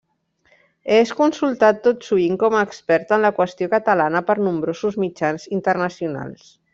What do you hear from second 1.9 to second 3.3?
sovint com a expert en